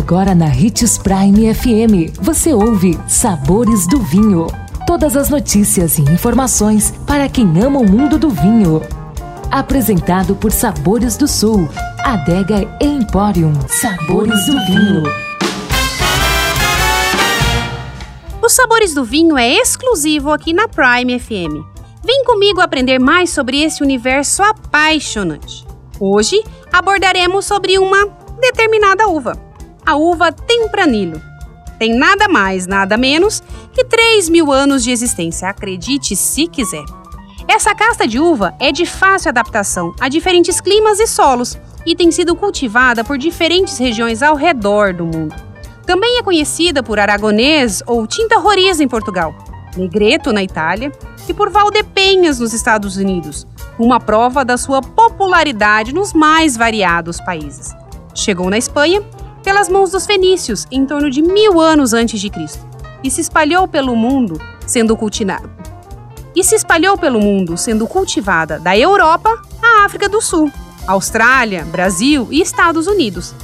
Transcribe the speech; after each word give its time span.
Agora 0.00 0.34
na 0.34 0.46
Ritz 0.46 0.96
Prime 0.96 1.54
FM, 1.54 2.18
você 2.22 2.54
ouve 2.54 2.98
Sabores 3.06 3.86
do 3.86 4.00
Vinho. 4.00 4.46
Todas 4.86 5.14
as 5.14 5.28
notícias 5.28 5.98
e 5.98 6.02
informações 6.02 6.90
para 7.06 7.28
quem 7.28 7.44
ama 7.62 7.80
o 7.80 7.88
mundo 7.88 8.18
do 8.18 8.30
vinho. 8.30 8.80
Apresentado 9.50 10.34
por 10.34 10.52
Sabores 10.52 11.18
do 11.18 11.28
Sul, 11.28 11.68
Adega 12.02 12.66
Emporium. 12.80 13.52
Sabores 13.68 14.46
do 14.46 14.52
Vinho. 14.64 15.02
Os 18.42 18.52
Sabores 18.54 18.94
do 18.94 19.04
Vinho 19.04 19.36
é 19.36 19.52
exclusivo 19.52 20.32
aqui 20.32 20.54
na 20.54 20.66
Prime 20.66 21.20
FM. 21.20 21.62
Vem 22.02 22.24
comigo 22.24 22.62
aprender 22.62 22.98
mais 22.98 23.28
sobre 23.28 23.62
esse 23.62 23.82
universo 23.82 24.42
apaixonante. 24.42 25.66
Hoje 26.00 26.42
abordaremos 26.72 27.44
sobre 27.44 27.78
uma 27.78 28.06
determinada 28.40 29.06
uva, 29.06 29.49
a 29.90 29.96
uva 29.96 30.30
Tempranillo. 30.30 31.20
Tem 31.76 31.92
nada 31.92 32.28
mais, 32.28 32.64
nada 32.64 32.96
menos 32.96 33.42
que 33.72 33.84
3 33.84 34.28
mil 34.28 34.52
anos 34.52 34.84
de 34.84 34.92
existência, 34.92 35.48
acredite 35.48 36.14
se 36.14 36.46
quiser. 36.46 36.84
Essa 37.48 37.74
casta 37.74 38.06
de 38.06 38.20
uva 38.20 38.54
é 38.60 38.70
de 38.70 38.86
fácil 38.86 39.30
adaptação 39.30 39.92
a 39.98 40.08
diferentes 40.08 40.60
climas 40.60 41.00
e 41.00 41.08
solos 41.08 41.58
e 41.84 41.96
tem 41.96 42.12
sido 42.12 42.36
cultivada 42.36 43.02
por 43.02 43.18
diferentes 43.18 43.78
regiões 43.78 44.22
ao 44.22 44.36
redor 44.36 44.94
do 44.94 45.04
mundo. 45.04 45.34
Também 45.84 46.18
é 46.18 46.22
conhecida 46.22 46.84
por 46.84 47.00
aragonês 47.00 47.82
ou 47.84 48.06
tinta 48.06 48.38
roriz 48.38 48.78
em 48.78 48.86
Portugal, 48.86 49.34
negreto 49.76 50.32
na 50.32 50.44
Itália 50.44 50.92
e 51.28 51.34
por 51.34 51.50
Valdepenhas 51.50 52.38
nos 52.38 52.52
Estados 52.52 52.96
Unidos, 52.96 53.44
uma 53.76 53.98
prova 53.98 54.44
da 54.44 54.56
sua 54.56 54.80
popularidade 54.80 55.92
nos 55.92 56.12
mais 56.12 56.56
variados 56.56 57.20
países. 57.20 57.74
Chegou 58.14 58.48
na 58.50 58.58
Espanha 58.58 59.02
pelas 59.42 59.68
mãos 59.68 59.90
dos 59.90 60.06
fenícios 60.06 60.66
em 60.70 60.84
torno 60.84 61.10
de 61.10 61.22
mil 61.22 61.60
anos 61.60 61.92
antes 61.92 62.20
de 62.20 62.30
Cristo 62.30 62.66
e 63.02 63.10
se 63.10 63.20
espalhou 63.20 63.66
pelo 63.66 63.96
mundo 63.96 64.40
sendo 64.66 64.96
cultivada 64.96 65.50
e 66.34 66.44
se 66.44 66.54
espalhou 66.54 66.96
pelo 66.96 67.20
mundo 67.20 67.56
sendo 67.56 67.86
cultivada 67.86 68.58
da 68.58 68.76
Europa 68.76 69.30
à 69.62 69.84
África 69.84 70.08
do 70.08 70.20
Sul, 70.20 70.50
Austrália, 70.86 71.64
Brasil 71.64 72.28
e 72.30 72.40
Estados 72.40 72.86
Unidos. 72.86 73.34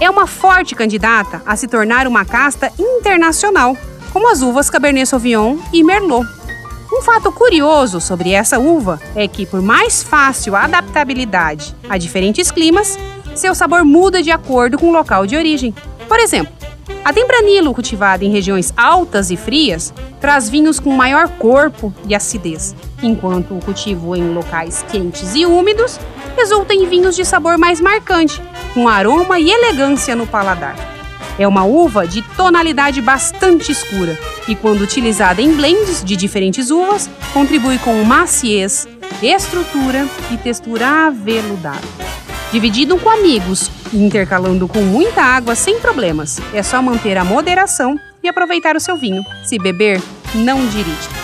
É 0.00 0.10
uma 0.10 0.26
forte 0.26 0.74
candidata 0.74 1.42
a 1.46 1.56
se 1.56 1.68
tornar 1.68 2.06
uma 2.06 2.24
casta 2.24 2.72
internacional, 2.78 3.76
como 4.12 4.30
as 4.30 4.42
uvas 4.42 4.68
Cabernet 4.68 5.06
Sauvignon 5.06 5.58
e 5.72 5.82
Merlot. 5.84 6.26
Um 6.92 7.02
fato 7.02 7.32
curioso 7.32 8.00
sobre 8.00 8.30
essa 8.32 8.58
uva 8.58 9.00
é 9.14 9.26
que, 9.26 9.46
por 9.46 9.62
mais 9.62 10.02
fácil 10.02 10.54
a 10.54 10.64
adaptabilidade 10.64 11.74
a 11.88 11.96
diferentes 11.96 12.50
climas, 12.50 12.98
seu 13.34 13.54
sabor 13.54 13.84
muda 13.84 14.22
de 14.22 14.30
acordo 14.30 14.78
com 14.78 14.88
o 14.88 14.92
local 14.92 15.26
de 15.26 15.36
origem. 15.36 15.74
Por 16.08 16.18
exemplo, 16.18 16.52
a 17.04 17.12
Tempranillo, 17.12 17.74
cultivada 17.74 18.24
em 18.24 18.30
regiões 18.30 18.72
altas 18.76 19.30
e 19.30 19.36
frias, 19.36 19.92
traz 20.20 20.48
vinhos 20.48 20.80
com 20.80 20.90
maior 20.90 21.28
corpo 21.28 21.94
e 22.08 22.14
acidez, 22.14 22.74
enquanto 23.02 23.54
o 23.54 23.60
cultivo 23.60 24.16
em 24.16 24.32
locais 24.32 24.84
quentes 24.90 25.34
e 25.34 25.44
úmidos 25.44 25.98
resulta 26.36 26.72
em 26.74 26.86
vinhos 26.86 27.14
de 27.14 27.24
sabor 27.24 27.58
mais 27.58 27.80
marcante, 27.80 28.40
com 28.72 28.88
aroma 28.88 29.38
e 29.38 29.50
elegância 29.50 30.16
no 30.16 30.26
paladar. 30.26 30.76
É 31.38 31.46
uma 31.48 31.64
uva 31.64 32.06
de 32.06 32.22
tonalidade 32.36 33.00
bastante 33.00 33.72
escura 33.72 34.18
e, 34.46 34.54
quando 34.54 34.82
utilizada 34.82 35.42
em 35.42 35.52
blends 35.52 36.02
de 36.04 36.16
diferentes 36.16 36.70
uvas, 36.70 37.10
contribui 37.32 37.78
com 37.78 38.02
maciez, 38.04 38.86
estrutura 39.20 40.06
e 40.30 40.36
textura 40.36 41.06
aveludada. 41.06 42.03
Dividido 42.54 42.96
com 43.00 43.10
amigos 43.10 43.68
e 43.92 43.96
intercalando 43.96 44.68
com 44.68 44.80
muita 44.80 45.20
água 45.20 45.56
sem 45.56 45.80
problemas. 45.80 46.38
É 46.52 46.62
só 46.62 46.80
manter 46.80 47.18
a 47.18 47.24
moderação 47.24 47.98
e 48.22 48.28
aproveitar 48.28 48.76
o 48.76 48.80
seu 48.80 48.96
vinho. 48.96 49.24
Se 49.42 49.58
beber, 49.58 50.00
não 50.36 50.64
dirige. 50.68 51.23